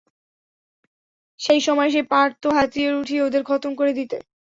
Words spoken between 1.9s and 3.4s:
সে পারতো হাতিয়ার উঠিয়ে